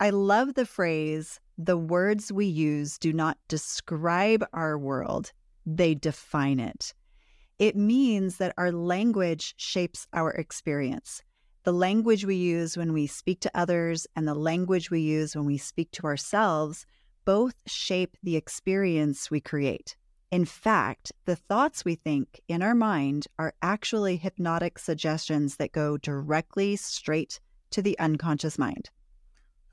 [0.00, 5.32] I love the phrase the words we use do not describe our world,
[5.66, 6.94] they define it.
[7.58, 11.22] It means that our language shapes our experience.
[11.64, 15.46] The language we use when we speak to others and the language we use when
[15.46, 16.86] we speak to ourselves
[17.24, 19.96] both shape the experience we create.
[20.30, 25.96] In fact, the thoughts we think in our mind are actually hypnotic suggestions that go
[25.96, 27.40] directly straight
[27.70, 28.90] to the unconscious mind.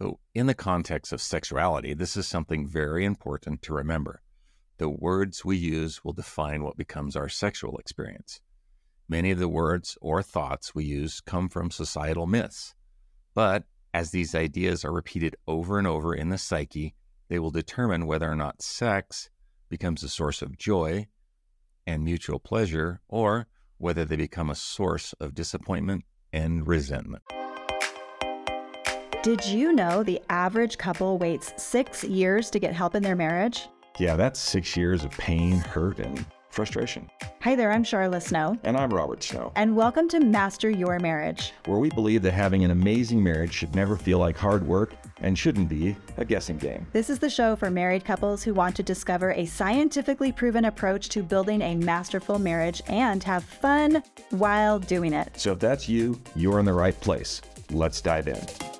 [0.01, 4.21] So, in the context of sexuality, this is something very important to remember.
[4.77, 8.41] The words we use will define what becomes our sexual experience.
[9.07, 12.75] Many of the words or thoughts we use come from societal myths.
[13.33, 16.95] But as these ideas are repeated over and over in the psyche,
[17.29, 19.29] they will determine whether or not sex
[19.69, 21.07] becomes a source of joy
[21.87, 27.23] and mutual pleasure, or whether they become a source of disappointment and resentment.
[29.25, 33.67] Did you know the average couple waits six years to get help in their marriage?
[33.97, 37.09] Yeah, that's six years of pain, hurt, and frustration.
[37.41, 38.55] Hi there, I'm Sharla Snow.
[38.63, 39.51] And I'm Robert Snow.
[39.55, 43.73] And welcome to Master Your Marriage, where we believe that having an amazing marriage should
[43.73, 46.85] never feel like hard work and shouldn't be a guessing game.
[46.93, 51.09] This is the show for married couples who want to discover a scientifically proven approach
[51.09, 55.31] to building a masterful marriage and have fun while doing it.
[55.35, 57.41] So if that's you, you're in the right place.
[57.71, 58.74] Let's dive in.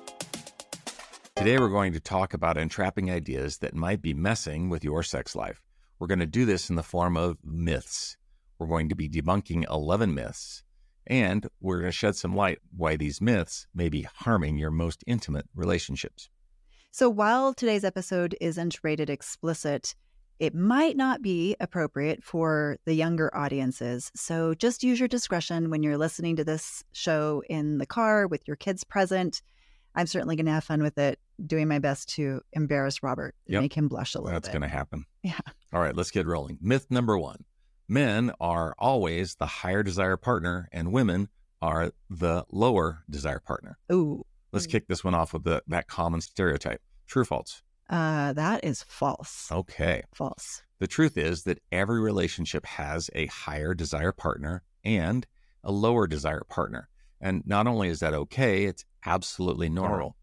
[1.36, 5.36] Today, we're going to talk about entrapping ideas that might be messing with your sex
[5.36, 5.60] life.
[5.98, 8.16] We're going to do this in the form of myths.
[8.58, 10.62] We're going to be debunking 11 myths,
[11.06, 15.04] and we're going to shed some light why these myths may be harming your most
[15.06, 16.30] intimate relationships.
[16.90, 19.94] So, while today's episode isn't rated explicit,
[20.38, 24.10] it might not be appropriate for the younger audiences.
[24.16, 28.40] So, just use your discretion when you're listening to this show in the car with
[28.48, 29.42] your kids present.
[29.96, 33.62] I'm certainly going to have fun with it, doing my best to embarrass Robert, yep.
[33.62, 34.52] make him blush a little That's bit.
[34.52, 35.06] going to happen.
[35.22, 35.38] Yeah.
[35.72, 36.58] All right, let's get rolling.
[36.60, 37.44] Myth number one
[37.88, 41.28] men are always the higher desire partner, and women
[41.62, 43.78] are the lower desire partner.
[43.92, 44.24] Ooh.
[44.52, 46.80] Let's kick this one off with the, that common stereotype.
[47.06, 47.62] True or false?
[47.90, 49.48] Uh, that is false.
[49.52, 50.02] Okay.
[50.14, 50.62] False.
[50.78, 55.26] The truth is that every relationship has a higher desire partner and
[55.62, 56.88] a lower desire partner.
[57.20, 60.16] And not only is that okay, it's absolutely normal.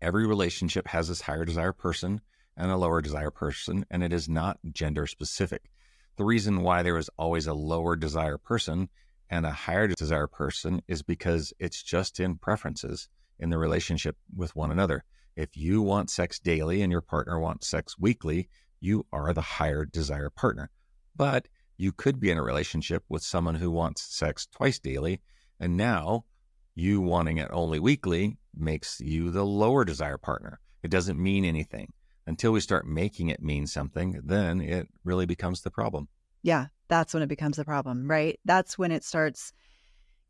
[0.00, 2.20] Every relationship has this higher desire person
[2.56, 5.70] and a lower desire person, and it is not gender specific.
[6.16, 8.88] The reason why there is always a lower desire person
[9.30, 13.08] and a higher desire person is because it's just in preferences
[13.38, 15.04] in the relationship with one another.
[15.34, 18.48] If you want sex daily and your partner wants sex weekly,
[18.80, 20.70] you are the higher desire partner.
[21.16, 25.22] But you could be in a relationship with someone who wants sex twice daily,
[25.62, 26.24] and now
[26.74, 30.60] you wanting it only weekly makes you the lower desire partner.
[30.82, 31.92] It doesn't mean anything.
[32.26, 36.08] Until we start making it mean something, then it really becomes the problem.
[36.42, 38.38] Yeah, that's when it becomes the problem, right?
[38.44, 39.52] That's when it starts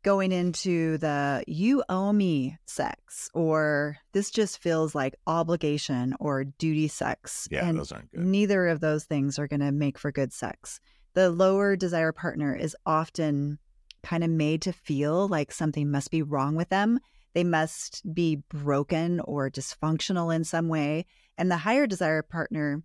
[0.03, 6.87] going into the you owe me sex or this just feels like obligation or duty
[6.87, 7.47] sex.
[7.49, 8.21] Yeah, and those aren't good.
[8.21, 10.79] Neither of those things are going to make for good sex.
[11.13, 13.59] The lower desire partner is often
[14.03, 16.99] kind of made to feel like something must be wrong with them.
[17.33, 21.05] They must be broken or dysfunctional in some way.
[21.37, 22.83] And the higher desire partner,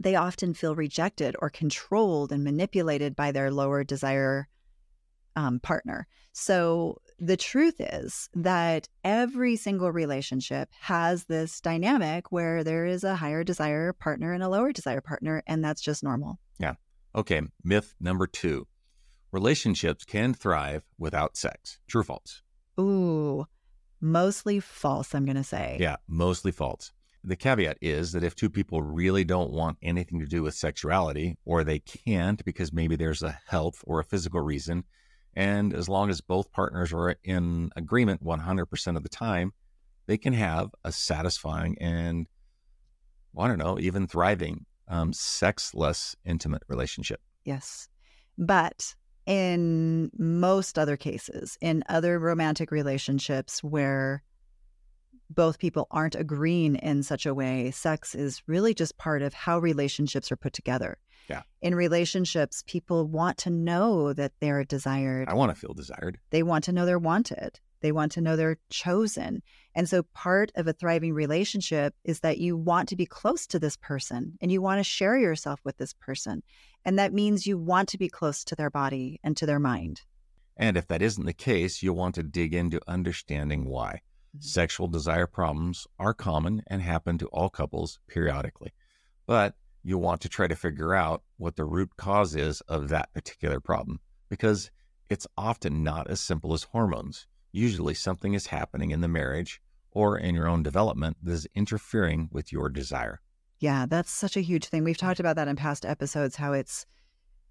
[0.00, 4.48] they often feel rejected or controlled and manipulated by their lower desire
[5.36, 6.06] um, partner.
[6.32, 13.16] So the truth is that every single relationship has this dynamic where there is a
[13.16, 16.38] higher desire partner and a lower desire partner, and that's just normal.
[16.58, 16.74] Yeah.
[17.14, 17.40] Okay.
[17.62, 18.66] Myth number two
[19.34, 21.80] relationships can thrive without sex.
[21.88, 22.40] True or false?
[22.78, 23.44] Ooh,
[24.00, 25.76] mostly false, I'm going to say.
[25.80, 26.92] Yeah, mostly false.
[27.24, 31.36] The caveat is that if two people really don't want anything to do with sexuality,
[31.44, 34.84] or they can't because maybe there's a health or a physical reason,
[35.34, 39.52] and as long as both partners are in agreement 100% of the time,
[40.06, 42.26] they can have a satisfying and,
[43.32, 47.20] well, I don't know, even thriving um, sexless intimate relationship.
[47.44, 47.88] Yes.
[48.38, 48.94] But
[49.26, 54.22] in most other cases, in other romantic relationships where
[55.30, 59.58] both people aren't agreeing in such a way, sex is really just part of how
[59.58, 60.98] relationships are put together.
[61.28, 61.42] Yeah.
[61.62, 65.28] In relationships, people want to know that they're desired.
[65.28, 66.18] I want to feel desired.
[66.30, 67.58] They want to know they're wanted.
[67.80, 69.42] They want to know they're chosen.
[69.74, 73.58] And so part of a thriving relationship is that you want to be close to
[73.58, 76.42] this person and you want to share yourself with this person.
[76.84, 80.02] And that means you want to be close to their body and to their mind.
[80.56, 84.02] And if that isn't the case, you'll want to dig into understanding why.
[84.36, 84.42] Mm-hmm.
[84.42, 88.72] Sexual desire problems are common and happen to all couples periodically,
[89.26, 93.12] but you want to try to figure out what the root cause is of that
[93.12, 94.70] particular problem because
[95.10, 97.26] it's often not as simple as hormones.
[97.52, 99.60] Usually, something is happening in the marriage
[99.94, 103.20] or in your own development that is interfering with your desire.
[103.60, 104.84] Yeah, that's such a huge thing.
[104.84, 106.84] We've talked about that in past episodes how it's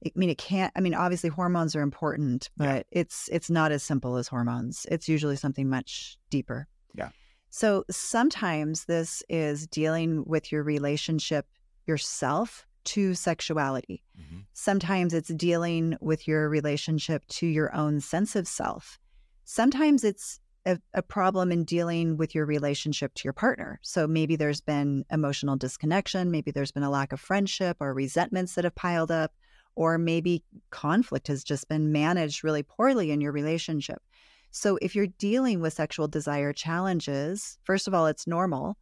[0.05, 2.81] I mean it can't I mean obviously hormones are important, but Yeah.
[2.91, 4.85] it's it's not as simple as hormones.
[4.91, 6.67] It's usually something much deeper.
[6.93, 7.09] Yeah.
[7.49, 11.47] So sometimes this is dealing with your relationship
[11.87, 14.03] yourself to sexuality.
[14.19, 14.39] Mm-hmm.
[14.51, 18.99] Sometimes it's dealing with your relationship to your own sense of self.
[19.45, 23.79] Sometimes it's a, a problem in dealing with your relationship to your partner.
[23.81, 28.55] So maybe there's been emotional disconnection, maybe there's been a lack of friendship or resentments
[28.55, 29.33] that have piled up,
[29.75, 34.01] or maybe conflict has just been managed really poorly in your relationship.
[34.51, 38.77] So if you're dealing with sexual desire challenges, first of all, it's normal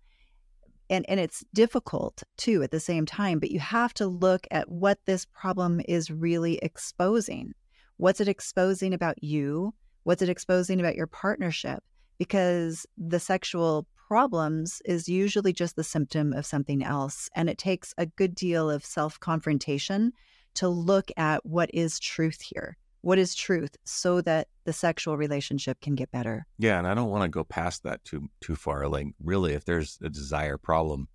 [0.91, 4.69] and and it's difficult too at the same time but you have to look at
[4.69, 7.53] what this problem is really exposing
[7.97, 11.83] what's it exposing about you what's it exposing about your partnership
[12.17, 17.93] because the sexual problems is usually just the symptom of something else and it takes
[17.97, 20.11] a good deal of self confrontation
[20.53, 25.79] to look at what is truth here what is truth so that the sexual relationship
[25.81, 28.87] can get better Yeah, and I don't want to go past that too too far.
[28.87, 31.07] Like, really, if there's a desire problem,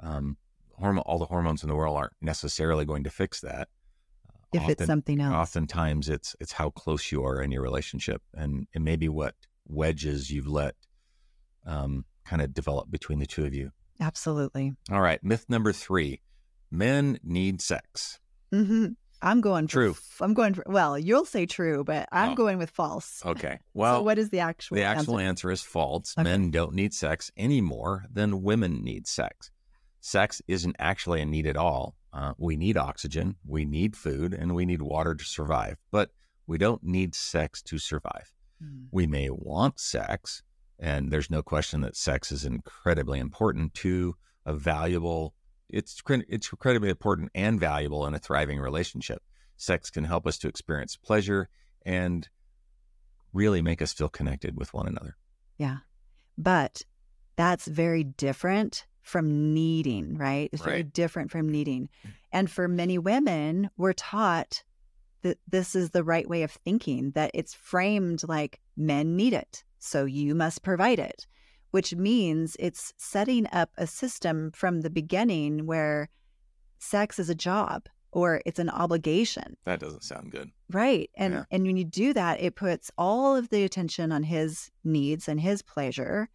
[0.00, 0.36] um,
[0.78, 3.68] hormone, all the hormones in the world aren't necessarily going to fix that.
[4.52, 8.22] If it's Often- something else Oftentimes, it's it's how close you are in your relationship,
[8.34, 9.34] and and maybe what
[9.66, 10.74] wedges you've let
[11.66, 13.70] um, kind of develop between the two of you.
[14.00, 16.20] absolutely All right, myth number three:
[16.70, 18.18] men need sex.
[18.52, 18.86] Mm-hmm.
[19.24, 19.90] I'm going for True.
[19.92, 22.34] f- I'm going for well, you'll say true, but I'm Oh.
[22.34, 23.22] going with false.
[23.26, 25.28] Okay, well, so what is the actual The actual answer?
[25.28, 26.14] answer is false.
[26.18, 26.24] Okay.
[26.24, 29.50] Men don't need sex any more than women need sex.
[30.00, 31.94] Sex isn't actually a need at all.
[32.12, 36.10] Uh, we need oxygen, we need food, and we need water to survive, but
[36.46, 38.30] we don't need sex to survive.
[38.62, 38.84] Hmm.
[38.90, 40.42] We may want sex,
[40.78, 45.34] and there's no question that sex is incredibly important to a valuable.
[45.70, 49.22] It's it's incredibly important and valuable in a thriving relationship.
[49.56, 51.48] Sex can help us to experience pleasure
[51.86, 52.28] and
[53.32, 55.16] really make us feel connected with one another.
[55.56, 55.78] Yeah.
[56.36, 56.82] But
[57.36, 60.48] that's very different from needing, right?
[60.52, 60.92] It's very Right.
[60.92, 61.88] different from needing.
[62.06, 62.10] Mm.
[62.32, 64.62] And for many women, we're taught
[65.22, 69.64] that this is the right way of thinking, that it's framed like men need it.
[69.78, 71.26] So you must provide it,
[71.70, 76.08] which means it's setting up a system from the beginning where
[76.78, 79.56] sex is a job or it's an obligation.
[79.64, 80.50] That doesn't sound good.
[80.70, 81.10] Right.
[81.14, 81.44] And Yeah.
[81.50, 85.40] and when you do that, it puts all of the attention on his needs and
[85.40, 86.28] his pleasure.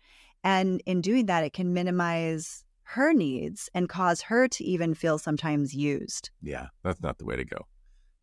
[0.48, 5.18] And in doing that, it can minimize her needs and cause her to even feel
[5.18, 6.30] sometimes used.
[6.42, 7.68] Yeah, that's not the way to go.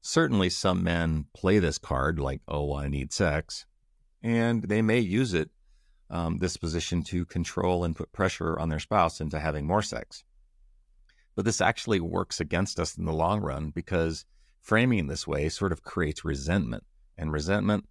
[0.01, 3.67] Certainly, some men play this card like, oh, I need sex,
[4.23, 5.51] and they may use it,
[6.09, 10.25] um, this position to control and put pressure on their spouse into having more sex.
[11.35, 14.25] But this actually works against us in the long run because
[14.63, 16.85] framing this way sort of creates resentment.
[17.19, 17.87] And resentment,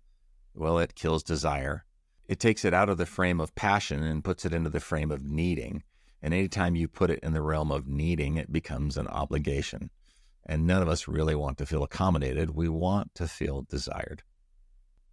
[0.56, 1.86] well, it kills desire.
[2.28, 5.12] It takes it out of the frame of passion and puts it into the frame
[5.12, 5.84] of needing.
[6.22, 9.90] And anytime you put it in the realm of needing, it becomes an obligation.
[10.46, 12.52] And none of us really want to feel accommodated.
[12.52, 14.24] We want to feel desired.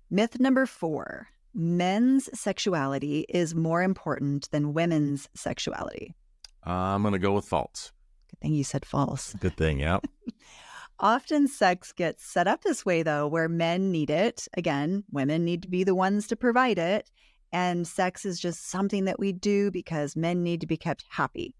[0.08, 6.14] Myth number four men's sexuality is more important than women's sexuality.
[6.62, 7.92] I'm going to go with false.
[8.30, 9.34] Good thing you said false.
[9.40, 9.98] Good thing, yeah.
[11.00, 14.46] Often sex gets set up this way, though, where men need it.
[14.54, 17.10] Again, women need to be the ones to provide it.
[17.52, 21.56] And sex is just something that we do because men need to be kept happy.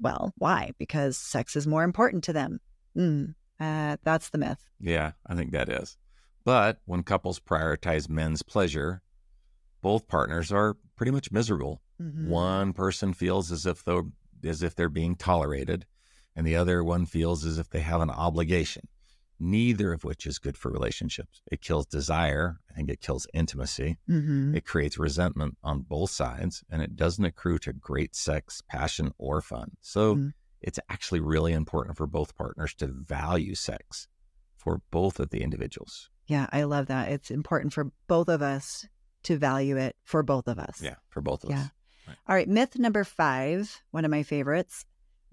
[0.00, 0.70] Well, why?
[0.78, 2.60] Because sex is more important to them.
[2.96, 4.64] Mm, uh, that's the myth.
[4.80, 5.98] Yeah, I think that is.
[6.44, 9.02] But when couples prioritize men's pleasure,
[9.82, 11.82] both partners are pretty much miserable.
[12.00, 12.28] Mhm.
[12.28, 14.12] One person feels as if though
[14.42, 15.84] as if they're being tolerated,
[16.40, 18.88] and the other one feels as if they have an obligation.
[19.38, 21.42] Neither of which is good for relationships.
[21.52, 22.60] It kills desire.
[22.70, 23.98] I think it kills intimacy.
[24.08, 24.56] Mhm.
[24.56, 29.42] It creates resentment on both sides, and it doesn't accrue to great sex, passion, or
[29.42, 29.72] fun.
[29.82, 30.32] So Mhm.
[30.62, 34.08] it's actually really important for both partners to value sex
[34.56, 36.08] for both of the individuals.
[36.26, 37.12] Yeah, I love that.
[37.12, 38.86] It's important for both of us
[39.24, 40.80] to value it for both of us.
[40.80, 41.64] Yeah, for both of Yeah.
[41.64, 41.70] us.
[42.26, 44.86] All right, myth number five, one of my favorites.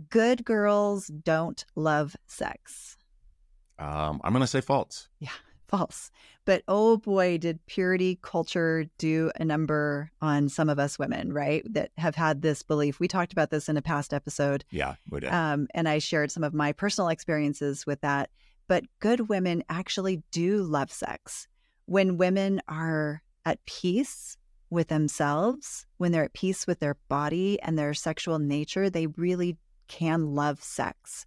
[0.10, 2.98] Good girls don't love sex.
[3.80, 5.10] Um, I'm going to say false.
[5.20, 5.30] Yeah,
[5.68, 6.12] false.
[6.46, 11.64] But oh boy, did purity culture do a number on some of us women, right?
[11.74, 13.00] That have had this belief.
[13.00, 14.64] We talked about this in a past episode.
[14.72, 15.32] Yeah, we did.
[15.32, 18.30] Um, and I shared some of my personal experiences with that.
[18.68, 21.48] But good women actually do love sex.
[21.86, 24.38] When women are at peace
[24.70, 29.58] with themselves, when they're at peace with their body and their sexual nature, they really
[29.88, 31.26] can love sex.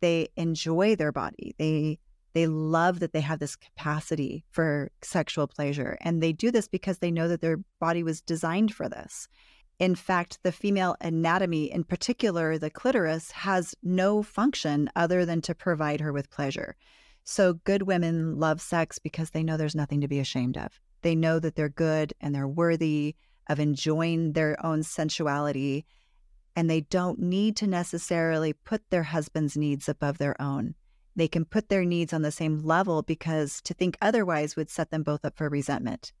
[0.00, 1.54] They enjoy their body.
[1.58, 1.98] They
[2.34, 5.96] they love that they have this capacity for sexual pleasure.
[6.02, 9.26] And they do this because they know that their body was designed for this.
[9.78, 15.54] In fact, the female anatomy, in particular the clitoris, has no function other than to
[15.54, 16.76] provide her with pleasure.
[17.24, 20.78] So, good women love sex because they know there's nothing to be ashamed of.
[21.02, 23.16] They know that they're good and they're worthy
[23.48, 25.86] of enjoying their own sensuality.
[26.56, 30.74] And they don't need to necessarily put their husband's needs above their own
[31.16, 34.90] they can put their needs on the same level because to think otherwise would set
[34.90, 36.12] them both up for resentment.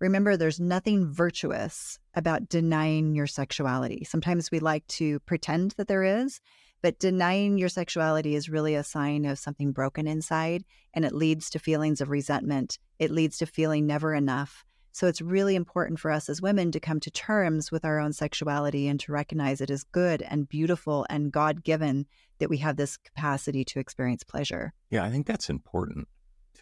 [0.00, 4.04] Remember, there's nothing virtuous about denying your sexuality.
[4.04, 6.40] Sometimes we like to pretend that there is,
[6.82, 10.64] but denying your sexuality is really a sign of something broken inside,
[10.94, 12.78] and it leads to feelings of resentment.
[12.98, 14.64] It leads to feeling never enough.
[14.92, 18.12] So it's really important for us as women to come to terms with our own
[18.12, 22.06] sexuality and to recognize it is good and beautiful and God given
[22.38, 24.72] that we have this capacity to experience pleasure.
[24.90, 26.08] Yeah, I think that's important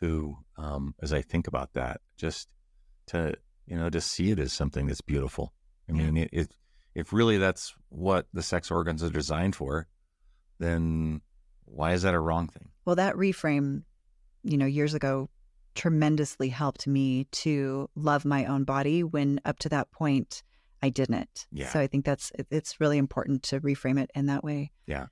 [0.00, 2.48] to, um, as I think about that, just
[3.08, 3.34] to,
[3.66, 5.52] you know, to see it as something that's beautiful.
[5.88, 6.02] I yeah.
[6.04, 6.56] mean, it, it,
[6.94, 9.86] if really that's what the sex organs are designed for,
[10.58, 11.20] then
[11.64, 12.70] why is that a wrong thing?
[12.84, 13.82] Well, that reframe,
[14.42, 15.28] you know, years ago
[15.76, 20.42] tremendously helped me to love my own body when up to that point
[20.82, 21.46] I didn't.
[21.52, 21.68] Yeah.
[21.68, 24.72] So I think that's it's really important to reframe it in that way.
[24.86, 25.06] Yeah.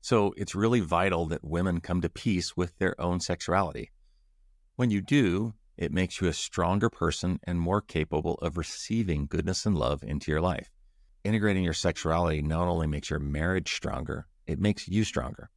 [0.00, 3.90] So it's really vital that women come to peace with their own sexuality.
[4.76, 9.66] When you do, it makes you a stronger person and more capable of receiving goodness
[9.66, 10.70] and love into your life.
[11.22, 15.50] Integrating your sexuality not only makes your marriage stronger, it makes you stronger.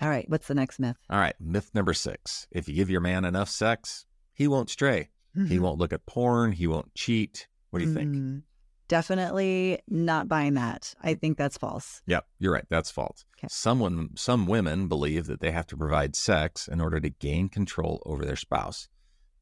[0.00, 0.28] All right.
[0.28, 0.96] What's the next myth?
[1.08, 1.34] All right.
[1.40, 2.46] Myth number six.
[2.50, 5.10] If you give your man enough sex, he won't stray.
[5.36, 5.48] Mm-hmm.
[5.48, 6.52] He won't look at porn.
[6.52, 7.48] He won't cheat.
[7.70, 8.22] What do you mm-hmm.
[8.22, 8.44] think?
[8.86, 10.94] Definitely not buying that.
[11.02, 12.02] I think that's false.
[12.06, 12.66] Yep, you're right.
[12.68, 13.24] That's false.
[13.38, 13.48] Okay.
[13.50, 18.02] Someone, some women believe that they have to provide sex in order to gain control
[18.04, 18.88] over their spouse.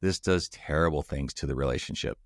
[0.01, 2.19] This does terrible things to the relationship.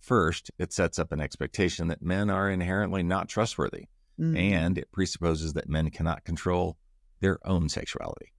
[0.00, 3.86] First, it sets up an expectation that men are inherently not trustworthy,
[4.20, 4.36] mm.
[4.36, 6.76] and it presupposes that men cannot control
[7.20, 8.32] their own sexuality.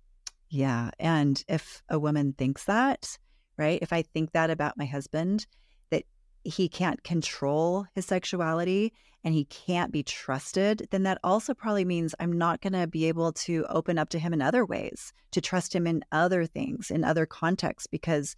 [0.50, 0.92] Yeah.
[1.00, 3.18] And if a woman thinks that,
[3.58, 3.80] right?
[3.82, 5.48] If I think that about my husband,
[5.90, 6.04] that
[6.44, 12.14] he can't control his sexuality and he can't be trusted, then that also probably means
[12.20, 15.42] I'm not going to be able to open up to him in other ways, to
[15.42, 18.36] trust him in other things, in other contexts, because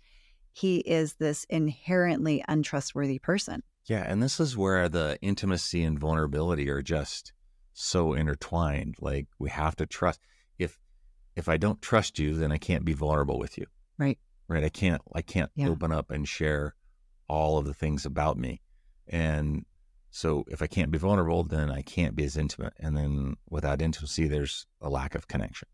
[0.53, 3.63] he is this inherently untrustworthy person.
[3.85, 4.03] Yeah.
[4.07, 7.33] And this is where the intimacy and vulnerability are just
[7.77, 8.95] so intertwined.
[8.99, 10.19] Like we have to trust
[10.57, 10.77] if
[11.35, 13.65] if I don't trust you, then I can't be vulnerable with you.
[13.97, 14.17] Right.
[14.47, 14.63] Right.
[14.63, 15.69] I can't I can't yeah.
[15.69, 16.75] open up and share
[17.29, 18.61] all of the things about me.
[19.07, 19.65] And
[20.09, 22.73] so if I can't be vulnerable, then I can't be as intimate.
[22.79, 25.67] And then without intimacy, there's a lack of connection.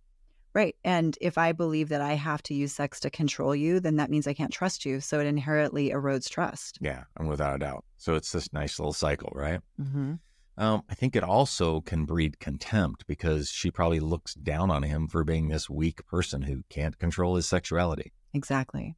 [0.53, 0.75] Right.
[0.83, 4.11] And if I believe that I have to use sex to control you, then that
[4.11, 4.99] means I can't trust you.
[4.99, 6.77] So it inherently erodes trust.
[6.81, 7.03] Yeah.
[7.17, 7.85] And without a doubt.
[7.97, 9.61] So it's this nice little cycle, right?
[9.81, 10.15] Mm-hmm.
[10.57, 15.07] Um, I think it also can breed contempt because she probably looks down on him
[15.07, 18.13] for being this weak person who can't control his sexuality.
[18.33, 18.95] Exactly.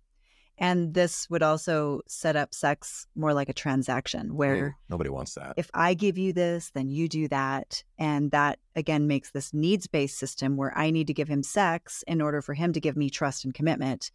[0.57, 5.33] And this would also set up sex more like a transaction where Ooh, nobody wants
[5.35, 5.53] that.
[5.57, 7.83] If I give you this, then you do that.
[7.97, 12.03] And that again makes this needs based system where I need to give him sex
[12.07, 14.11] in order for him to give me trust and commitment.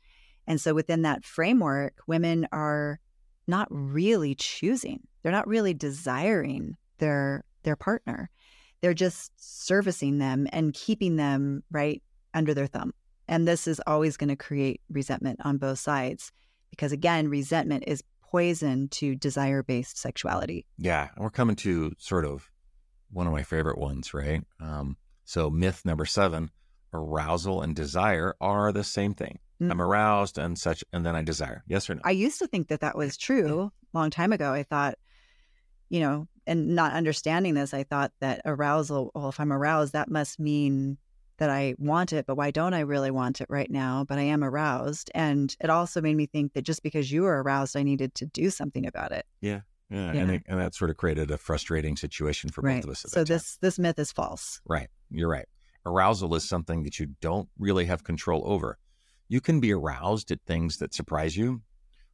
[0.46, 3.00] And so within that framework, women are
[3.46, 8.30] not really choosing, they're not really desiring their their partner.
[8.80, 12.02] They're just servicing them and keeping them right
[12.32, 12.94] under their thumb.
[13.28, 16.32] And this is always going to create resentment on both sides
[16.70, 20.66] because again, resentment is poison to desire-based sexuality.
[20.78, 22.48] Yeah, we're coming to sort of
[23.10, 24.42] one of my favorite ones, right?
[24.60, 26.50] Um, so myth number 7,
[26.94, 29.40] arousal and desire are the same thing.
[29.60, 29.72] Mm-hmm.
[29.72, 31.64] I'm aroused and such and then I desire.
[31.66, 32.00] Yes or no?
[32.04, 34.52] I used to think that that was true a long time ago.
[34.52, 34.94] I thought
[35.90, 40.10] you know, and not understanding this, I thought that arousal, well, if I'm aroused, that
[40.10, 40.98] must mean
[41.38, 44.04] that I want it, but why don't I really want it right now?
[44.06, 45.12] But I am aroused.
[45.14, 48.26] And it also made me think that just because you were aroused, I needed to
[48.26, 49.26] do something about it.
[49.40, 49.60] Yeah.
[49.90, 50.12] Yeah.
[50.12, 50.20] yeah.
[50.20, 52.76] And, it, and that sort of created a frustrating situation for right.
[52.76, 53.06] both of us.
[53.06, 54.60] so this, this myth is false.
[54.66, 54.88] Right.
[55.08, 55.46] You're right.
[55.86, 58.76] Arousal is something that you don't really have control over.
[59.28, 61.62] You can be aroused at things that surprise you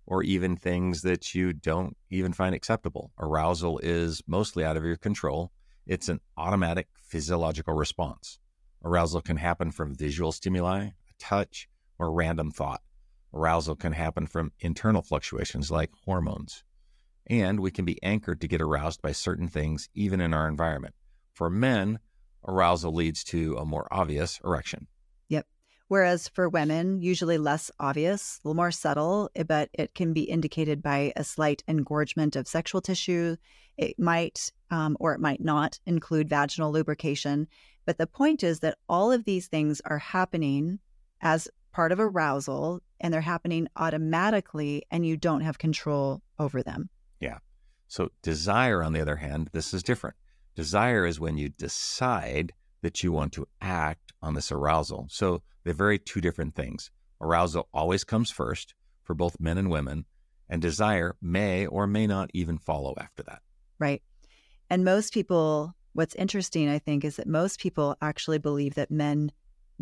[0.07, 3.11] or even things that you don't even find acceptable.
[3.19, 5.51] Arousal is mostly out of your control.
[5.87, 8.39] It's an automatic physiological response.
[8.85, 12.83] Arousal can happen from visual stimuli, a touch, or random thought.
[13.35, 16.63] Arousal can happen from internal fluctuations like hormones.
[17.29, 20.95] And we can be anchored to get aroused by certain things, even in our environment.
[21.35, 21.99] For men,
[22.47, 24.87] arousal leads to a more obvious erection.
[25.89, 30.23] Whereas for women, usually less obvious, a little more subtle, eh, but it can be
[30.23, 33.37] indicated by a slight engorgement of sexual tissue.
[33.77, 37.47] It might um, or it might not include vaginal lubrication.
[37.85, 40.81] But the point is that all of these things are happening
[41.21, 46.89] as part of arousal and they're happening automatically, and you don't have control over them.
[47.21, 47.39] Yeah.
[47.89, 50.17] So, desire, on the other hand, this is different.
[50.55, 55.07] Desire is when you decide that you want to act on this arousal.
[55.11, 56.91] So, they're very two different things.
[57.21, 60.05] Arousal always comes first for both men and women,
[60.49, 63.41] and desire may or may not even follow after that.
[63.79, 64.03] Right.
[64.69, 69.33] And most people, what's interesting, I think, is that most people actually believe that men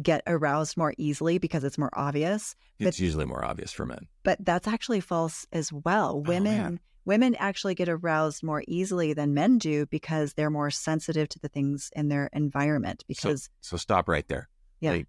[0.00, 2.56] get aroused more easily because it's more obvious.
[2.78, 4.06] It's usually more obvious for men.
[4.24, 6.12] But that's actually false as well.
[6.14, 10.70] Oh, women Oh, women actually get aroused more easily than men do because they're more
[10.70, 14.49] sensitive to the things in their environment because So stop right there.
[14.80, 14.92] Yeah.
[14.92, 15.06] Like,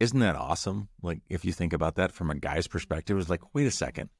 [0.00, 0.88] isn't that awesome?
[1.02, 4.10] Like, if you think about that from a guy's perspective, it's like, wait a second.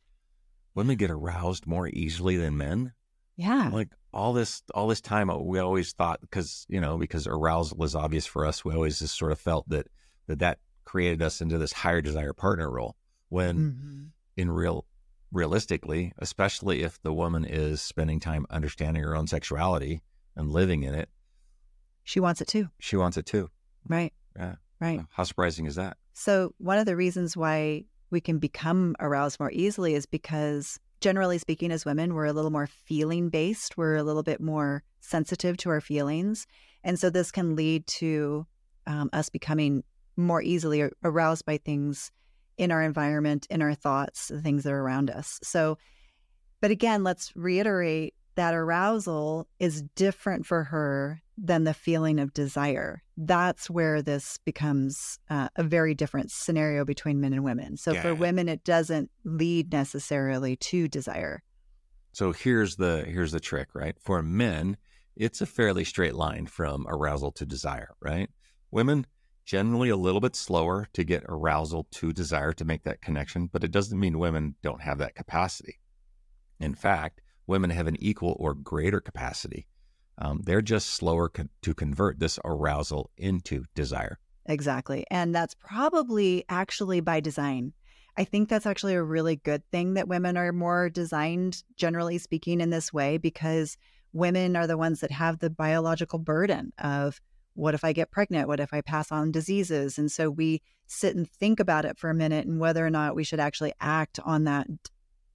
[0.74, 2.92] Women get aroused more easily than men.
[3.36, 3.70] yeah.
[3.72, 7.82] Like all this, all this time, uh, we always thought because you know because arousal
[7.84, 9.88] is obvious for us, we always just sort of felt that
[10.28, 12.94] that that created us into this higher desire partner role.
[13.28, 14.10] When Mhm.
[14.36, 14.84] in real,
[15.34, 20.00] realistically, especially if the woman is spending time understanding her own sexuality
[20.36, 21.08] and living in it,
[22.04, 22.68] She wants it too.
[22.78, 23.50] she wants it too.
[23.86, 24.12] Right.
[24.36, 24.54] Yeah.
[24.80, 25.00] Right.
[25.10, 25.96] How surprising is that?
[26.14, 31.38] So, one of the reasons why we can become aroused more easily is because, generally
[31.38, 33.76] speaking, as women, we're a little more feeling based.
[33.76, 36.46] We're a little bit more sensitive to our feelings.
[36.82, 38.46] And so, this can lead to
[38.86, 39.82] um, us becoming
[40.16, 42.10] more easily aroused by things
[42.58, 45.38] in our environment, in our thoughts, the things that are around us.
[45.42, 45.78] So,
[46.60, 53.02] but again, let's reiterate that arousal is different for her than the feeling of desire.
[53.16, 57.76] That's where this becomes uh, a very different scenario between men and women.
[57.76, 61.42] So for women, it doesn't lead necessarily to desire.
[62.12, 63.96] So here's the here's the trick, right?
[64.00, 64.76] For men,
[65.16, 68.30] it's a fairly straight line from arousal to desire, right?
[68.70, 69.06] Women
[69.44, 73.64] generally a little bit slower to get arousal to desire to make that connection, but
[73.64, 75.78] it doesn't mean women don't have that capacity.
[76.60, 79.66] In fact, women have an equal or greater capacity.
[80.18, 84.18] Um, they're just slower con- to convert this arousal into desire.
[84.46, 85.04] Exactly.
[85.10, 87.72] And that's probably actually by design.
[88.16, 92.60] I think that's actually a really good thing that women are more designed, generally speaking,
[92.60, 93.76] in this way, because
[94.12, 97.20] women are the ones that have the biological burden of
[97.54, 98.48] what if I get pregnant?
[98.48, 99.98] What if I pass on diseases?
[99.98, 103.14] And so we sit and think about it for a minute and whether or not
[103.14, 104.66] we should actually act on that,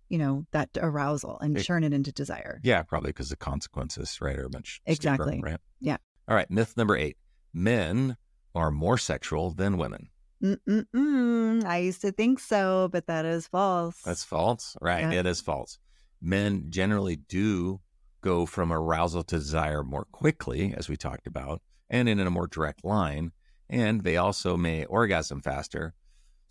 [0.10, 2.60] you know, that arousal and It- turn it into desire.
[2.64, 5.40] Yeah, probably because the consequences, right, are much steeper, Exactly.
[5.42, 5.60] right?
[5.80, 5.98] Yeah.
[6.28, 6.50] All right.
[6.52, 7.18] Myth number eight:
[7.54, 8.18] men
[8.54, 10.10] are more sexual than women.
[10.44, 11.64] Mm-mm-mm.
[11.66, 14.02] I used to think so, but that is false.
[14.04, 14.76] That's false.
[14.82, 15.02] Right.
[15.12, 15.20] Yeah.
[15.22, 15.80] It is false.
[16.22, 17.82] Men generally do
[18.22, 22.48] go from arousal to desire more quickly, as we talked about, and in a more
[22.48, 23.32] direct line.
[23.70, 25.94] And they also may orgasm faster.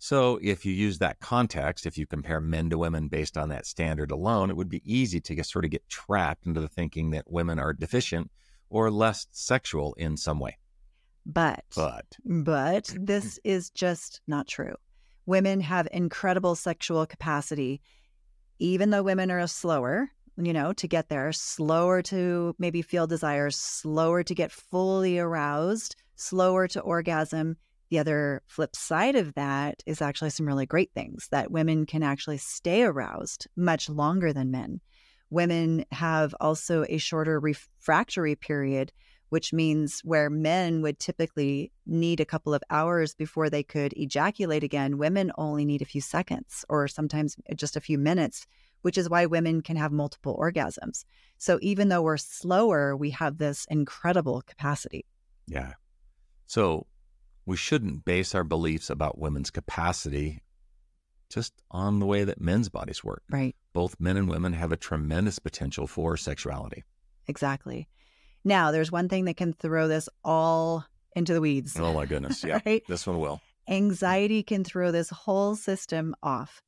[0.01, 3.65] So, if you use that context, if you compare men to women based on that
[3.65, 7.11] standard alone, it would be easy to get, sort of get trapped into the thinking
[7.11, 8.31] that women are deficient
[8.69, 10.57] or less sexual in some way.
[11.25, 14.75] but But But this is just not true.
[15.25, 17.81] Women have incredible sexual capacity,
[18.57, 20.09] even though women are slower,
[20.41, 25.95] you know, to get there, slower to maybe feel desires, slower to get fully aroused,
[26.15, 27.57] slower to orgasm.
[27.89, 32.03] The other flip side of that is actually some really great things that women can
[32.03, 34.81] actually stay aroused much longer than men.
[35.31, 38.91] Women have also a shorter refractory period
[39.29, 44.63] which means where men would typically need a couple of hours before they could ejaculate
[44.63, 48.45] again, women only need a few seconds or sometimes just a few minutes,
[48.81, 51.03] which is why women can have multiple orgasms.
[51.37, 55.05] So even though we're slower, we have this incredible capacity.
[55.47, 55.73] Yeah.
[56.45, 56.87] So
[57.45, 60.41] we shouldn't base our beliefs about women's capacity
[61.29, 63.23] just on the way that men's bodies work.
[63.29, 63.55] Right.
[63.73, 66.83] Both men and women have a tremendous potential for sexuality.
[67.27, 67.87] Exactly.
[68.43, 71.77] Now, there's one thing that can throw this all into the weeds.
[71.79, 72.43] Oh my goodness.
[72.47, 72.59] Yeah.
[72.65, 72.83] Right.
[72.87, 73.41] This one will.
[73.67, 76.61] Anxiety can throw this whole system off.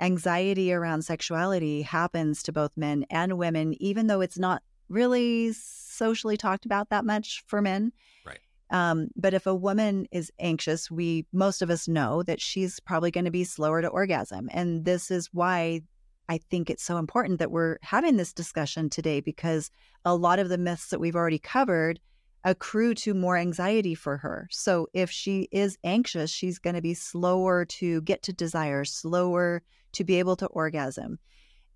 [0.00, 6.36] Anxiety around sexuality happens to both men and women, even though it's not really socially
[6.36, 7.92] talked about that much for men.
[8.26, 8.38] Right.
[8.70, 13.10] Um, but if a woman is anxious, we most of us know that she's probably
[13.10, 14.48] going to be slower to orgasm.
[14.52, 15.82] And this is why
[16.28, 19.70] I think it's so important that we're having this discussion today because
[20.04, 22.00] a lot of the myths that we've already covered
[22.44, 24.46] accrue to more anxiety for her.
[24.50, 29.62] So if she is anxious, she's going to be slower to get to desire, slower
[29.92, 31.18] to be able to orgasm.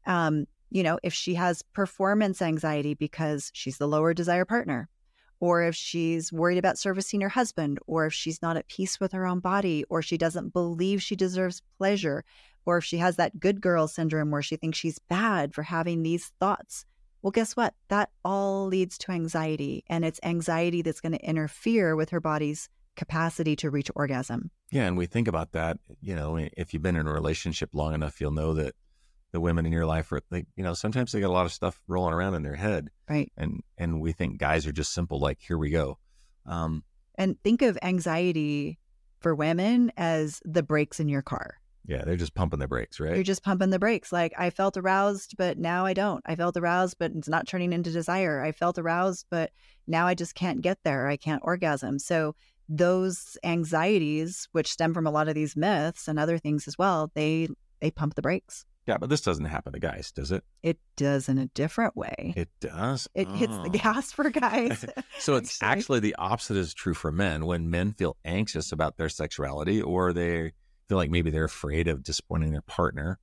[0.06, 4.88] Um, you know, if she has performance anxiety because she's the lower desire partner,
[5.40, 9.12] or if she's worried about servicing her husband, or if she's not at peace with
[9.12, 12.24] her own body, or she doesn't believe she deserves pleasure,
[12.66, 16.02] or if she has that good girl syndrome where she thinks she's bad for having
[16.02, 16.84] these thoughts.
[17.22, 17.74] Well, guess what?
[17.88, 22.68] That all leads to anxiety, and it's anxiety that's going to interfere with her body's
[22.96, 24.50] capacity to reach orgasm.
[24.70, 25.78] Yeah, and we think about that.
[26.00, 28.74] You know, if you've been in a relationship long enough, you'll know that
[29.32, 31.52] the women in your life are like, you know, sometimes they got a lot of
[31.52, 33.30] stuff rolling around in their head, right?
[33.36, 35.98] And and we think guys are just simple, like here we go.
[36.46, 36.82] Um,
[37.16, 38.78] and think of anxiety
[39.20, 41.57] for women as the brakes in your car.
[41.86, 43.14] Yeah, they're just pumping the brakes, right?
[43.14, 44.12] You're just pumping the brakes.
[44.12, 46.22] Like I felt aroused, but now I don't.
[46.26, 48.42] I felt aroused, but it's not turning into desire.
[48.42, 49.50] I felt aroused, but
[49.86, 51.08] now I just can't get there.
[51.08, 51.98] I can't orgasm.
[51.98, 52.34] So
[52.68, 57.10] those anxieties, which stem from a lot of these myths and other things as well,
[57.14, 57.48] they
[57.80, 58.64] they pump the brakes.
[58.88, 60.42] Yeah, but this doesn't happen to guys, does it?
[60.62, 62.32] It does in a different way.
[62.34, 63.06] It does.
[63.14, 63.34] It oh.
[63.34, 63.68] hits the oh.
[63.68, 64.82] gas for guys.
[65.18, 65.78] so it's actually.
[65.78, 67.44] actually the opposite is true for men.
[67.44, 70.52] When men feel anxious about their sexuality or they
[70.88, 73.18] feel like maybe they're afraid of disappointing their partner,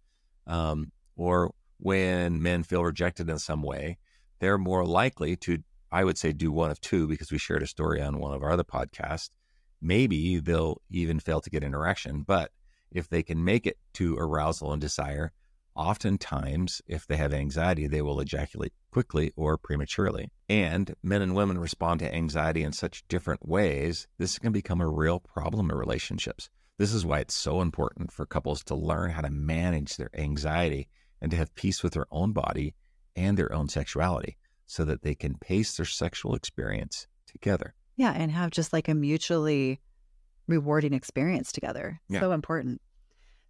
[0.48, 3.98] um, or when men feel rejected in some way,
[4.40, 5.60] they're more likely to,
[5.92, 8.44] I would say, do one of two because we shared a story on one of
[8.44, 9.30] our other podcasts.
[9.82, 12.52] Maybe they'll even fail to get an erection, but
[12.92, 15.32] if they can make it to arousal and desire,
[15.76, 20.32] oftentimes, if they have anxiety, they will ejaculate quickly or prematurely.
[20.48, 24.90] And men and women respond to anxiety in such different ways, this can become a
[24.90, 26.50] real problem in relationships.
[26.78, 30.90] This is why it's so important for couples to learn how to manage their anxiety
[31.22, 32.76] and to have peace with their own body
[33.16, 37.74] and their own sexuality so that they can pace their sexual experience together.
[37.96, 39.80] Yeah, and have just like a mutually
[40.48, 42.02] rewarding experience together.
[42.10, 42.20] Yeah.
[42.20, 42.82] So important.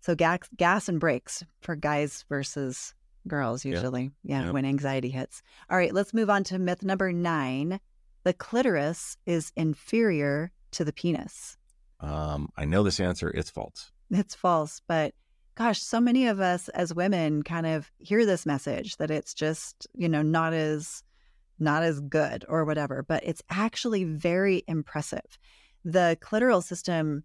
[0.02, 2.94] So gas, gas and brakes for guys versus
[3.28, 4.12] girls usually.
[4.24, 5.42] Yeah, yeah, when anxiety hits.
[5.70, 7.80] All right, let's move on to myth number 9.
[8.24, 11.58] The clitoris is inferior to the penis.
[12.06, 13.30] Um, I know this answer.
[13.30, 13.92] It's false.
[14.12, 15.14] It's false, but
[15.56, 19.88] gosh, so many of us as women kind of hear this message that it's just,
[19.94, 21.02] you know, not as
[21.58, 25.40] not as good or whatever, but it's actually very impressive.
[25.86, 27.24] The clitoral system,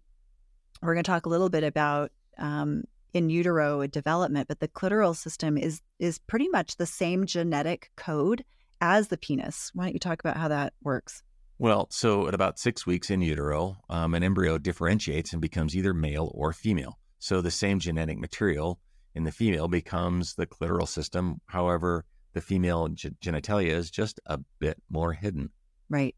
[0.81, 5.15] we're going to talk a little bit about um, in utero development, but the clitoral
[5.15, 8.43] system is is pretty much the same genetic code
[8.79, 9.71] as the penis.
[9.73, 11.21] Why don't you talk about how that works?
[11.61, 15.93] Well, so at about six weeks in utero, um, an embryo differentiates and becomes either
[15.93, 16.97] male or female.
[17.19, 18.79] So the same genetic material
[19.13, 21.39] in the female becomes the clitoral system.
[21.45, 25.51] However, the female g- genitalia is just a bit more hidden.
[25.87, 26.15] Right.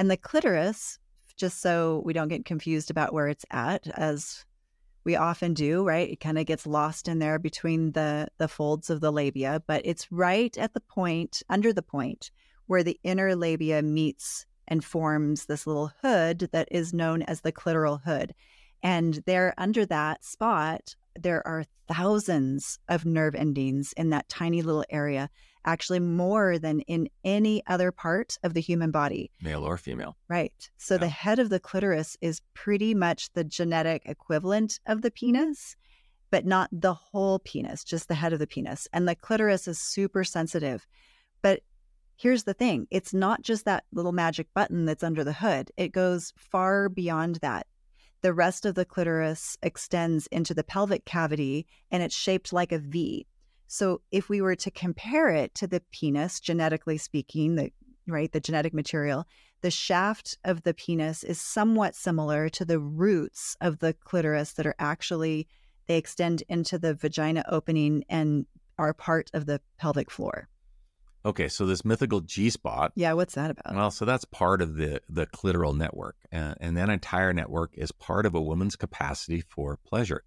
[0.00, 0.98] And the clitoris,
[1.36, 4.44] just so we don't get confused about where it's at, as
[5.04, 6.10] we often do, right?
[6.10, 9.82] It kind of gets lost in there between the the folds of the labia, but
[9.84, 12.32] it's right at the point, under the point,
[12.66, 17.52] where the inner labia meets and forms this little hood that is known as the
[17.52, 18.34] clitoral hood.
[18.82, 24.86] And there, under that spot, there are thousands of nerve endings in that tiny little
[24.88, 25.28] area,
[25.66, 29.30] actually more than in any other part of the human body.
[29.42, 30.16] Male or female.
[30.26, 30.70] Right.
[30.78, 31.00] So yeah.
[31.00, 35.76] the head of the clitoris is pretty much the genetic equivalent of the penis,
[36.30, 38.88] but not the whole penis, just the head of the penis.
[38.94, 40.86] And the clitoris is super sensitive.
[42.16, 45.92] Here's the thing it's not just that little magic button that's under the hood, it
[45.92, 47.66] goes far beyond that.
[48.20, 52.78] The rest of the clitoris extends into the pelvic cavity and it's shaped like a
[52.78, 53.26] V.
[53.66, 57.72] So if we were to compare it to the penis, genetically speaking, the
[58.06, 59.26] right, the genetic material,
[59.62, 64.66] the shaft of the penis is somewhat similar to the roots of the clitoris that
[64.66, 65.48] are actually
[65.86, 68.46] they extend into the vagina opening and
[68.78, 70.48] are part of the pelvic floor.
[71.24, 72.92] Okay, so this mythical G spot.
[72.96, 73.74] Yeah, what's that about?
[73.74, 77.92] Well, so that's part of the the clitoral network, and, and that entire network is
[77.92, 80.24] part of a woman's capacity for pleasure.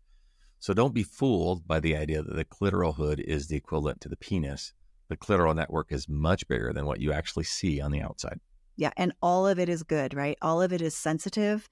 [0.59, 4.09] So don't be fooled by the idea that the clitoral hood is the equivalent to
[4.09, 4.73] the penis.
[5.09, 8.39] The clitoral network is much bigger than what you actually see on the outside.
[8.77, 10.37] Yeah, and all of it is good, right?
[10.41, 11.69] All of it is sensitive.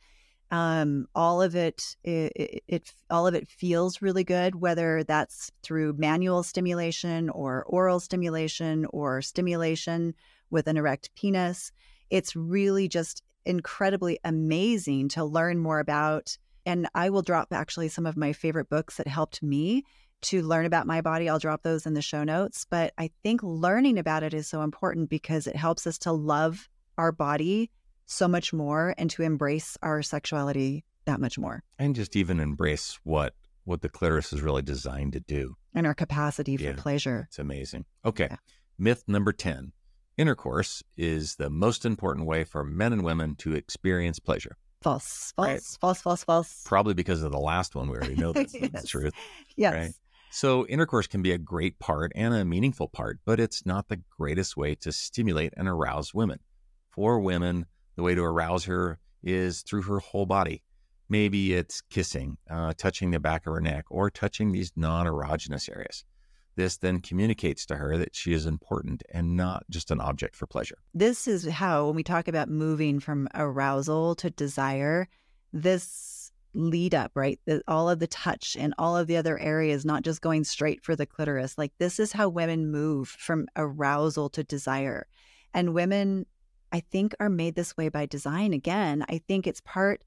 [0.52, 5.52] Um, all of it, it, it, it, all of it feels really good, whether that's
[5.64, 10.14] through manual stimulation or oral stimulation or stimulation
[10.52, 11.72] with an erect penis.
[12.10, 16.38] It's really just incredibly amazing to learn more about.
[16.66, 19.84] And I will drop actually some of my favorite books that helped me
[20.24, 21.28] to learn about my body.
[21.28, 22.66] I'll drop those in the show notes.
[22.70, 26.70] But I think learning about it is so important because it helps us to love
[26.98, 27.72] our body
[28.06, 31.64] so much more and to embrace our sexuality that much more.
[31.80, 33.34] And just even embrace what
[33.66, 35.56] what the clitoris is really designed to do.
[35.74, 37.26] And our capacity for yeah, pleasure.
[37.30, 37.86] It's amazing.
[38.06, 38.28] Okay.
[38.30, 38.38] Yeah.
[38.78, 39.72] Myth number 10.
[40.18, 44.58] Intercourse is the most important way for men and women to experience pleasure.
[44.82, 45.62] False, false, right?
[45.80, 46.62] false, false, false.
[46.66, 47.90] Probably because of the last one.
[47.90, 48.82] We already know that's yes.
[48.82, 49.14] the truth.
[49.56, 49.74] Yes.
[49.74, 49.92] Right?
[50.30, 54.02] So, intercourse can be a great part and a meaningful part, but it's not the
[54.18, 56.40] greatest way to stimulate and arouse women.
[56.90, 60.64] For women, the way to arouse her is through her whole body.
[61.10, 65.70] Maybe it's kissing, uh, touching the back of her neck, or touching these non erogenous
[65.70, 66.06] areas.
[66.56, 70.46] This then communicates to her that she is important and not just an object for
[70.46, 70.78] pleasure.
[70.94, 75.08] This is how, when we talk about moving from arousal to desire,
[75.52, 77.40] this lead up, right?
[77.46, 80.84] The, all of the touch and all of the other areas, not just going straight
[80.84, 81.58] for the clitoris.
[81.58, 85.08] Like this is how women move from arousal to desire.
[85.54, 86.26] And women,
[86.74, 88.52] I think, are made this way by design.
[88.52, 90.04] Again, I think it's part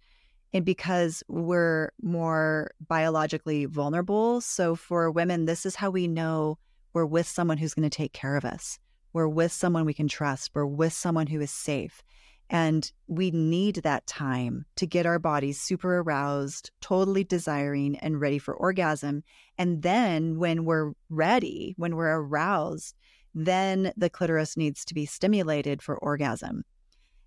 [0.52, 4.40] and because we're more biologically vulnerable.
[4.40, 6.58] So for women, this is how we know
[6.92, 8.78] we're with someone who's going to take care of us.
[9.12, 10.50] We're with someone we can trust.
[10.54, 12.02] We're with someone who is safe.
[12.48, 18.38] And we need that time to get our bodies super aroused, totally desiring and ready
[18.38, 19.24] for orgasm.
[19.58, 22.94] And then when we're ready, when we're aroused,
[23.36, 26.64] then the clitoris needs to be stimulated for orgasm.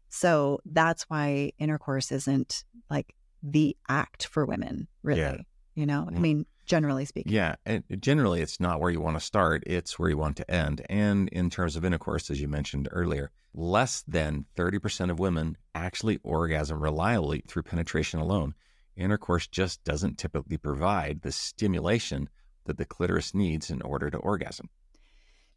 [0.09, 5.21] So that's why intercourse isn't like the act for women, really.
[5.21, 5.37] Yeah.
[5.75, 6.19] You know, I mm.
[6.19, 7.31] mean, generally speaking.
[7.31, 7.55] Yeah.
[7.63, 10.83] And generally, it's not where you want to start, it's where you want to end.
[10.89, 16.19] And in terms of intercourse, as you mentioned earlier, less than 30% of women actually
[16.23, 18.55] orgasm reliably through penetration alone.
[18.97, 22.29] Intercourse just doesn't typically provide the stimulation
[22.65, 24.69] that the clitoris needs in order to orgasm.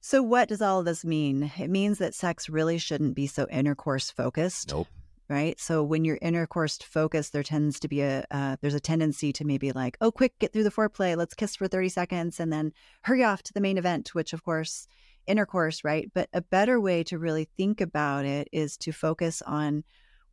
[0.03, 1.53] So, what does all of this mean?
[1.59, 4.71] It means that sex really shouldn't be so intercourse focused.
[4.71, 4.89] Nope
[5.33, 5.59] right?
[5.59, 9.47] So when you're intercourse focused, there tends to be a uh, there's a tendency to
[9.47, 12.73] maybe like, oh, quick, get through the foreplay, let's kiss for 30 seconds, and then
[13.03, 14.87] hurry off to the main event, which of course
[15.27, 16.11] intercourse, right?
[16.13, 19.85] But a better way to really think about it is to focus on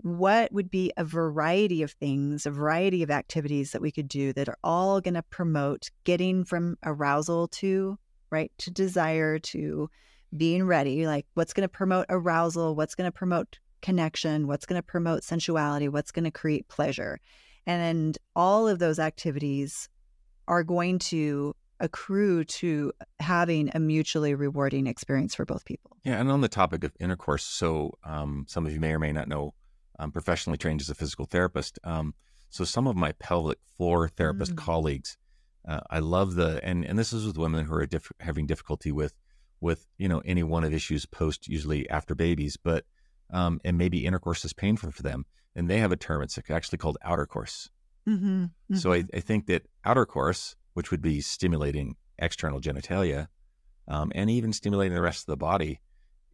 [0.02, 4.34] what would be a variety of things, a variety of activities that we could do
[4.34, 7.98] that are all going to promote getting from arousal to
[8.32, 9.90] right to desire to
[10.36, 14.80] being ready like what's going to promote arousal what's going to promote connection, what's going
[14.80, 17.20] to promote sensuality, what's going to create pleasure.
[17.66, 19.90] And all of those activities
[20.48, 25.98] are going to accrue to having a mutually rewarding experience for both people.
[26.04, 26.20] Yeah.
[26.20, 29.28] And on the topic of intercourse, so um, some of you may or may not
[29.28, 29.54] know,
[29.98, 31.80] I'm professionally trained as a physical therapist.
[31.84, 32.14] Um,
[32.50, 34.58] so some of my pelvic floor therapist mm.
[34.58, 35.18] colleagues,
[35.70, 38.92] uh, I love the, and, and this is with women who are diff- having difficulty
[38.92, 39.14] with,
[39.62, 42.86] with, you know, any one of issues post usually after babies, but
[43.32, 45.28] um, and maybe intercourse is painful for them.
[45.56, 47.70] And they have a term, it's actually called outer course.
[48.08, 48.76] Mm-hmm, mm-hmm.
[48.76, 53.28] So I, I, think that outer course, which would be stimulating external genitalia
[53.88, 55.82] um, and even stimulating the rest of the body,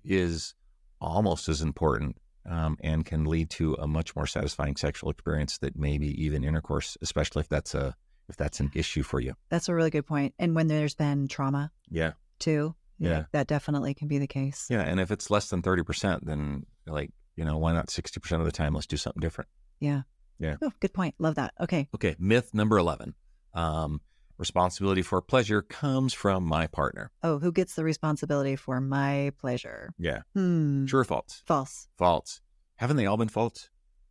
[0.06, 0.54] is
[1.02, 2.15] almost as important
[2.50, 6.98] um, and can lead to a much more satisfying sexual experience that maybe even intercourse,
[7.02, 7.95] especially if that's a
[8.29, 9.33] if that's an issue for you.
[9.49, 10.33] That's a really good point.
[10.39, 13.23] And when there's been trauma, yeah, too, yeah, yeah.
[13.31, 14.67] that definitely can be the case.
[14.69, 18.39] Yeah, and if it's less than thirty percent, then like, you know, why not 60%
[18.39, 18.73] of the time?
[18.73, 19.49] Let's do something different.
[19.79, 20.01] Yeah.
[20.39, 20.55] Yeah.
[20.61, 21.15] Oh, good point.
[21.19, 21.53] Love that.
[21.59, 21.88] Okay.
[21.95, 22.15] Okay.
[22.19, 23.13] Myth number 11.
[23.53, 24.01] Um,
[24.38, 27.11] responsibility for pleasure comes from my partner.
[27.23, 29.93] Oh, who gets the responsibility for my pleasure?
[29.97, 30.21] Yeah.
[30.33, 30.85] Hmm.
[30.85, 31.41] True or false?
[31.45, 31.88] False.
[31.97, 32.41] False.
[32.75, 33.69] Haven't they all been false?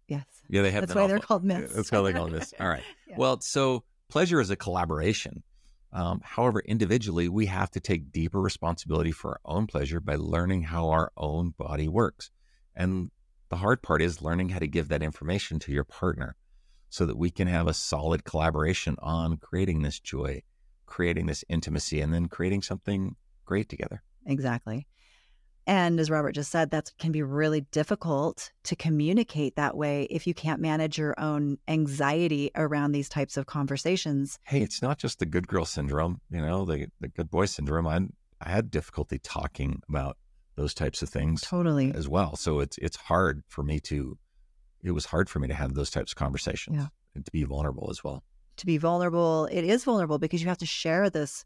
[0.09, 0.25] Yes.
[0.49, 0.83] Yeah, they have.
[0.87, 1.75] That's why they're called myths.
[1.75, 2.55] That's why they're called myths.
[2.59, 2.83] All right.
[3.09, 3.17] yeah.
[3.19, 5.43] Well, so pleasure is a collaboration.
[5.93, 10.63] Um, however, individually, we have to take deeper responsibility for our own pleasure by learning
[10.63, 12.31] how our own body works.
[12.77, 13.11] And
[13.49, 16.37] the hard part is learning how to give that information to your partner
[16.91, 20.45] so that we can have a solid collaboration on creating this joy,
[20.87, 24.05] creating this intimacy, and then creating something great together.
[24.27, 24.87] Exactly.
[25.67, 30.27] And as Robert just said, that can be really difficult to communicate that way if
[30.27, 34.39] you can't manage your own anxiety around these types of conversations.
[34.45, 37.87] Hey, it's not just the good girl syndrome, you know, the, the good boy syndrome.
[37.87, 38.01] I,
[38.41, 40.19] I had difficulty talking about
[40.57, 42.37] those types of things totally as well.
[42.37, 44.17] So it's it's hard for me to
[44.83, 46.87] it was hard for me to have those types of conversations Yeah.
[47.15, 48.23] and to be vulnerable as well.
[48.59, 51.45] To be vulnerable, it is vulnerable because you have to share this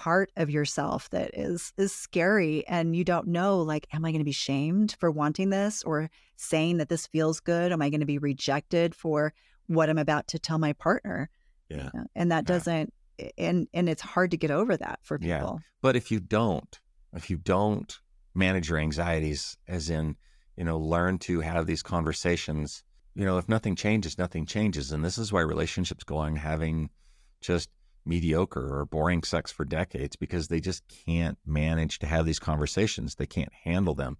[0.00, 4.20] part of yourself that is is scary and you don't know like am I going
[4.20, 7.70] to be shamed for wanting this or saying that this feels good?
[7.70, 9.34] Am I going to be rejected for
[9.66, 11.28] what I'm about to tell my partner?
[11.68, 11.90] Yeah.
[12.14, 12.54] And that Yeah.
[12.54, 12.94] doesn't
[13.36, 15.58] and and it's hard to get over that for people.
[15.60, 15.68] Yeah.
[15.82, 16.80] But if you don't,
[17.12, 18.00] if you don't
[18.34, 20.16] manage your anxieties, as in,
[20.56, 22.82] you know, learn to have these conversations,
[23.14, 24.92] you know, if nothing changes, nothing changes.
[24.92, 26.88] And this is why relationships go on having
[27.42, 27.68] just
[28.04, 33.14] mediocre or boring sex for decades because they just can't manage to have these conversations.
[33.14, 34.16] They can't handle them.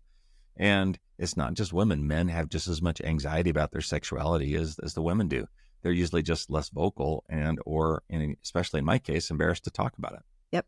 [0.57, 2.07] And it's not just women.
[2.07, 5.47] Men have just as much anxiety about their sexuality as, as the women do.
[5.83, 8.03] They're usually just less vocal and, or
[8.43, 10.23] especially in my case, embarrassed to talk about it.
[10.53, 10.67] Yep.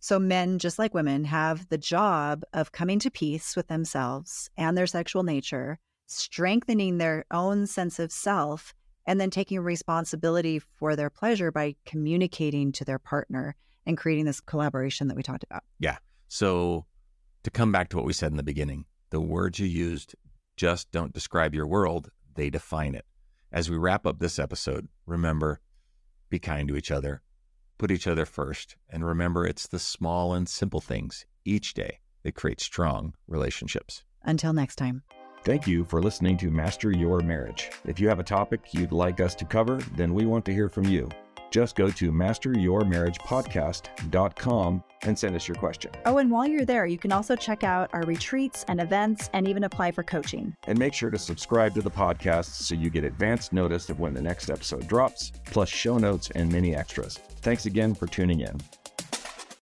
[0.00, 4.76] So, men, just like women, have the job of coming to peace with themselves and
[4.76, 8.74] their sexual nature, strengthening their own sense of self,
[9.06, 14.40] and then taking responsibility for their pleasure by communicating to their partner and creating this
[14.40, 15.64] collaboration that we talked about.
[15.78, 15.98] Yeah.
[16.28, 16.86] So,
[17.42, 20.14] to come back to what we said in the beginning, the words you used
[20.56, 23.04] just don't describe your world, they define it.
[23.50, 25.60] As we wrap up this episode, remember
[26.30, 27.20] be kind to each other,
[27.76, 32.34] put each other first, and remember it's the small and simple things each day that
[32.34, 34.02] create strong relationships.
[34.22, 35.02] Until next time.
[35.44, 37.70] Thank you for listening to Master Your Marriage.
[37.84, 40.68] If you have a topic you'd like us to cover, then we want to hear
[40.68, 41.08] from you.
[41.50, 45.90] Just go to masteryourmarriagepodcast.com and send us your question.
[46.06, 49.48] Oh, and while you're there, you can also check out our retreats and events and
[49.48, 50.54] even apply for coaching.
[50.66, 54.14] And make sure to subscribe to the podcast so you get advance notice of when
[54.14, 57.18] the next episode drops, plus show notes and many extras.
[57.18, 58.58] Thanks again for tuning in.